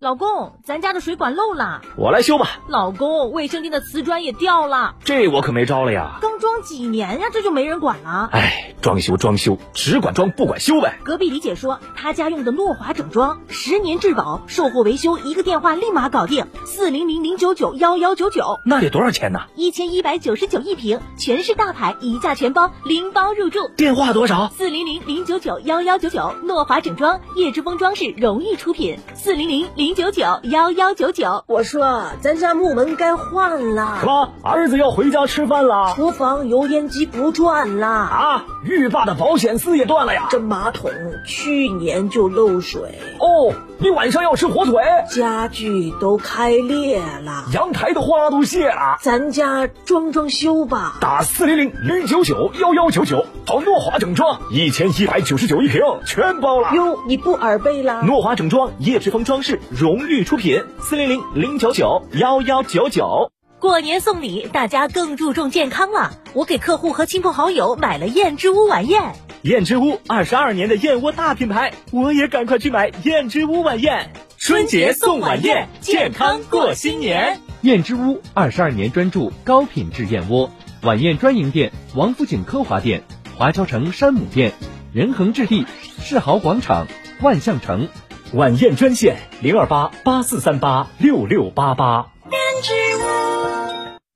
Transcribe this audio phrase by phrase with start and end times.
[0.00, 2.60] 老公，咱家的水管漏了，我来修吧。
[2.68, 6.16] 老公，卫生间的瓷砖也掉了，这我可没招了呀。
[6.22, 8.30] 刚装几年呀，这就没人管了。
[8.32, 10.98] 哎，装修装修，只管装不管修呗。
[11.04, 18.58] 隔壁李姐说，她家用的诺华整装，十年质保，售后维修一个电话立马搞定，四零零零九九幺幺九九。
[18.64, 19.40] 那得多少钱呢？
[19.54, 23.68] 一千一百九十九一平，全是大牌，一价全包，零包入住。
[23.76, 24.48] 电话多少？
[24.48, 26.34] 四零零零九九幺幺九九。
[26.44, 28.98] 诺华整装，叶之峰装饰荣誉出品。
[29.14, 31.44] 四零零零九九幺幺九九。
[31.46, 33.98] 我说，咱家木门该换了。
[34.00, 34.30] 什么？
[34.42, 35.92] 儿子要回家吃饭了？
[35.94, 38.44] 厨房油烟机不转了啊！
[38.64, 40.28] 浴霸的保险丝也断了呀！
[40.30, 40.90] 这马桶
[41.26, 42.98] 去年就漏水。
[43.18, 44.82] 哦，你晚上要吃火腿？
[45.08, 48.98] 家具都开裂了，阳台的花都谢了。
[49.00, 50.98] 咱家装装修吧。
[51.00, 56.74] 打四零零零九九幺幺九九，找诺华整装，一千一百九十九一平，全包了。
[56.74, 58.02] 哟，你不耳背了？
[58.02, 63.32] 诺华整装，叶之峰装饰荣誉出品，四零零零九九幺幺九九。
[63.60, 66.12] 过年送礼，大家更注重健康了。
[66.32, 69.12] 我给客户和亲朋好友买了燕之屋晚宴。
[69.42, 74.10] 燕之屋二十二年的燕窝大品牌，我也赶快去买燕之屋晚宴。
[74.38, 77.38] 春节送晚宴，健康过新年。
[77.60, 80.50] 燕之屋二十二年专注高品质燕窝，
[80.80, 83.02] 晚宴专营店：王府井科华店、
[83.36, 84.54] 华侨城山姆店、
[84.94, 85.66] 仁恒置地、
[86.00, 86.86] 世豪广场、
[87.20, 87.88] 万象城。
[88.32, 92.06] 晚宴专线零二八八四三八六六八八。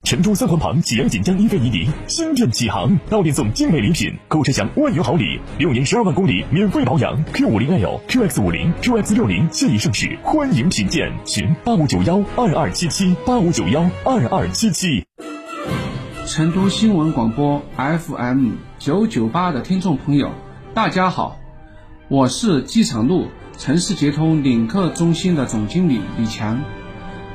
[0.05, 7.23] 成都三环旁济阳锦江一菲尼迪新店启航，到店送精美礼品，购车享万元好礼，六年十二万公里免费保养。
[7.33, 11.11] Q 五零 L、QX 五零、QX 六零现已上市，欢迎品鉴。
[11.25, 15.03] 询八五九幺二二七七八五九幺二二七七。
[16.27, 20.29] 成都新闻广播 FM 九九八的听众朋友，
[20.75, 21.39] 大家好，
[22.09, 23.25] 我是机场路
[23.57, 26.61] 城市捷通领克中心的总经理李强。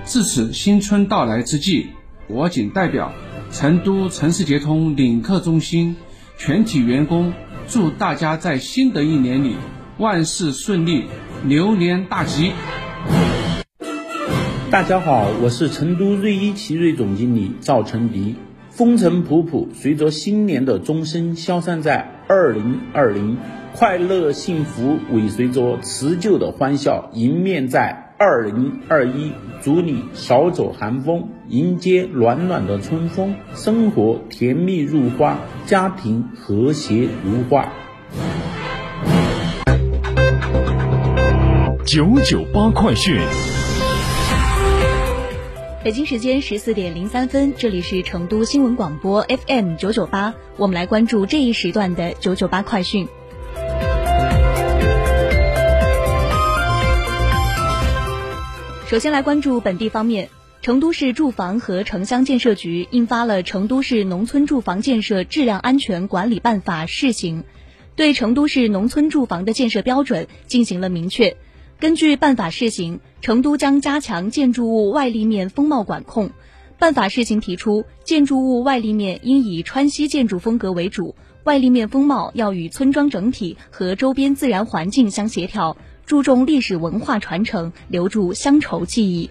[0.04, 1.90] 至此新春到来之际，
[2.32, 3.12] 我谨代表
[3.50, 5.96] 成都城市捷通领克中心
[6.38, 7.32] 全体员工，
[7.66, 9.56] 祝大家在新的一年里
[9.98, 11.06] 万事顺利，
[11.44, 12.52] 牛年大吉。
[14.70, 18.36] 大家好，我是成都瑞一奇瑞总经理赵成迪。
[18.70, 23.36] 风尘仆仆，随着新年的钟声消散在二零二零，
[23.74, 29.32] 快乐幸福尾随着辞旧的欢笑迎面在二零二一。
[29.62, 37.72] 祝你少走寒风，迎接暖暖的春风，生活甜蜜如花，家庭和谐如画。
[41.86, 43.18] 九九八快讯。
[45.82, 53.08] 北京时间十四点零三分，这里是成都新闻广播 FM 九九八，我们来关注这一时段的九九八快讯。
[58.90, 60.28] 首先来关注本地方面，
[60.62, 67.42] 成都市住房和城乡建设局印发了《成都市农村住房建设质量安全管理办法（试行）》，
[67.94, 71.36] 对成都市农村住房的建设标准进行了明确。
[71.78, 76.32] 根据办法试行，成都将加强建筑物外立面风貌管控。
[76.76, 81.14] 办法试行提出，建筑物外立面应以川西建筑风格为主，
[81.44, 85.76] 外立面风貌要与村庄整体和周边自然环境相协调，
[86.10, 89.30] 注重历史文化传承，留住乡愁记忆。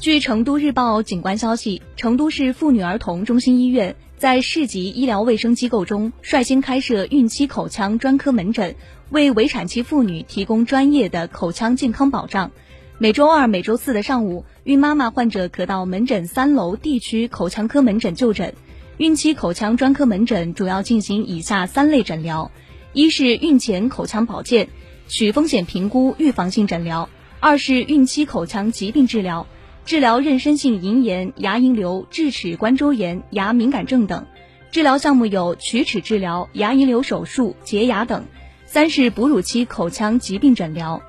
[0.00, 8.74] 据成都日报警官消息，成都市妇女儿童中心医院在市级医疗卫生机构中率先开设孕期口腔专科门诊，
[9.10, 12.50] 为围产期妇女提供专业的口腔健康保障。
[12.98, 18.54] 每周二、每周四的上午，孕妈妈患者可到门诊三楼 D 区口腔科门诊就诊。
[18.98, 22.52] 孕期口腔专科门诊主要进行以下三类诊疗：
[22.92, 24.68] 一是孕前口腔保健，
[25.08, 27.08] 取风险评估预防性诊疗；
[27.40, 29.46] 二是孕期口腔疾病治疗。
[29.84, 34.26] 治疗妊娠性龈炎、牙龈瘤、智齿关周炎、牙敏感症等，
[34.70, 38.22] 治疗项目有龋齿治疗、牙龈瘤手术、洁牙等；
[38.64, 41.02] 三是哺乳期口腔疾病诊疗。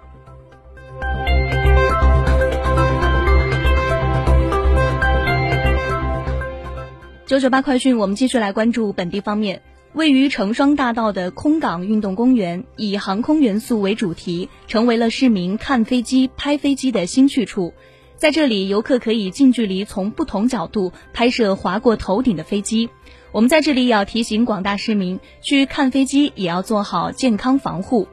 [7.25, 9.61] 九九八快讯，我们继续来关注本地方面。
[9.93, 17.73] 位于成双大道的空港运动公园，以航空元素为主题，成为了市民看飞机、拍飞机的新去处。
[18.17, 22.89] 在这里，游客可以近距离从不同角度拍摄划过头顶的飞机。
[23.31, 28.09] 我们在这里也要提醒广大市民，去看飞机也要做好健康防护。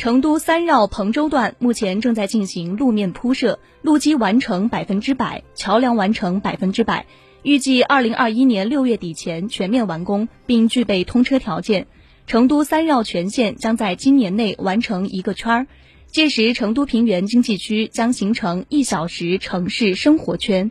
[0.00, 7.04] 成都三绕彭州段目前正在进行路面铺设，路基完成百分之百，桥梁完成百分之百，
[7.42, 11.86] 预计二零二一年六月底前全面完工，并具备通车条件。
[12.26, 15.66] 成都三绕全线将在今年内完成一个圈儿，
[16.06, 20.70] 届时成都平原经济区将形成一小时城市生活圈。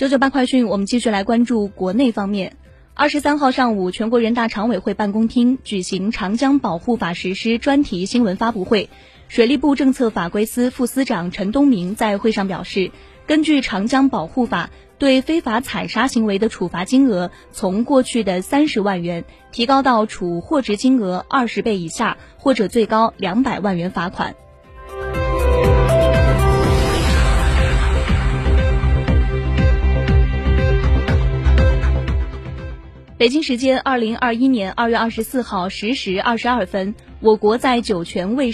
[0.00, 2.56] 九九八快讯，我们继续来关注国内方面。
[2.94, 8.88] 二十三号上午，全国人大常委会办公厅举行《长江保护法》实施专题新闻发布会。
[9.28, 12.92] 水利部政策法规司副司长陈东明在会上表示，
[13.26, 24.34] 根据《长江保护法》，对非法采砂行为的处罚金额从过去的三十万元提高到处货值金额二十倍以下，或者最高两百万元罚款。
[33.20, 38.50] 北京时间二零二一年二月二十四号十时二十二分，我国在酒泉卫，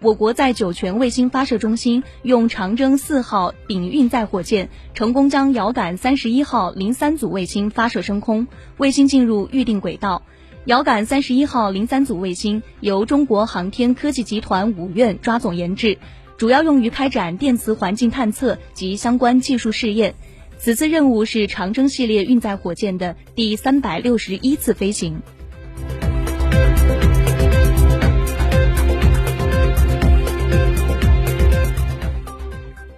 [0.00, 8.46] 我国在酒泉卫星发射中心用长征四号丙运载火箭成功将遥感三十一号零三组卫星发射升空，
[8.76, 10.22] 卫星进入预定轨道。
[10.66, 15.98] 遥感三十一号零三组卫星由中国航天科技集团五院抓总研制，
[16.36, 20.14] 主要用于开展电磁环境探测及相关技术试验。
[20.58, 25.20] 此次任务是长征系列运载火箭的第三百六十一次飞行。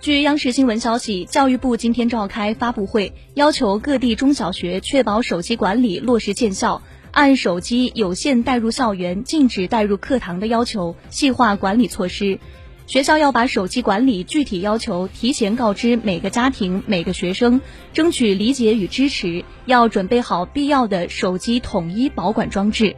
[0.01, 6.81] 据央视新闻消息，教育部今天召开发布会，要求各地中小学确保手机管理落实见效，
[7.11, 12.39] 按手机有限带入校园、禁止带入课堂的要求，细化管理措施。
[12.87, 17.61] 学校要把手机管理具体要求提前告知每个家庭、每个学生，
[17.93, 19.45] 争取理解与支持。
[19.65, 22.95] 要准备好必要的手机统一保管装置。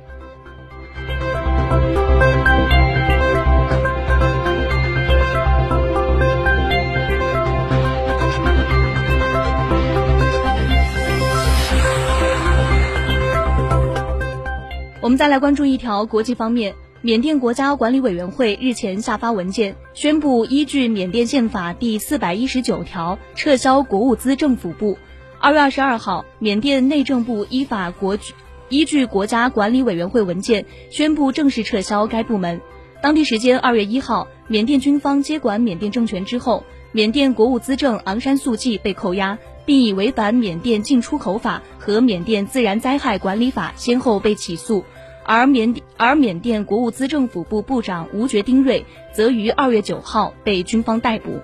[15.00, 16.75] 我们再来关注一条国际方面。
[17.00, 24.99] 缅甸国家管理委员会日前下发文件，宣布依据缅甸宪法第四百一十九条撤销国务资政府部。
[25.39, 28.19] 二月二十二号，缅甸内政部依法国
[28.69, 32.61] 依据国家管理委员会文件宣布正式撤销该部门。
[33.00, 44.83] 当地时间二月一号，缅甸军方接管缅甸政权之后，缅甸国务资政昂山素季被扣押，并以违反缅甸进出口法和缅甸自然灾害管理法先后被起诉。
[45.28, 51.42] 而缅而缅甸国务资政府部部长吴觉丁瑞则于二月九号被军方逮捕。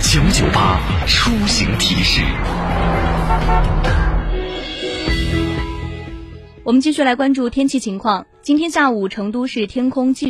[0.00, 2.22] 九九八出行提示。
[6.64, 8.24] 我们继续来关注天气情况。
[8.42, 10.20] 今天下午，成都市天空继